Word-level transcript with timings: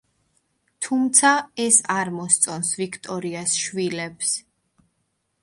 თუმცა 0.85 1.33
ეს 1.65 1.77
არ 1.97 2.11
მოსწონს 2.15 2.73
ვიქტორიას 2.81 3.55
შვილებს. 3.67 4.35